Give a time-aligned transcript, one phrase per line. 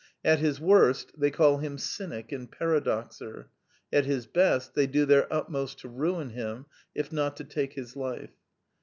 [0.25, 3.51] At his worst, they call him cynic and paradoxer:
[3.93, 7.95] at his best they do their utmost to ruin him, if not to take his
[7.95, 8.31] life.